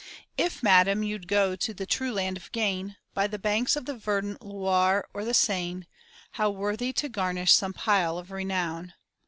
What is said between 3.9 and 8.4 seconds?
verdant Loire or the Seine, How worthy to garnish some pile of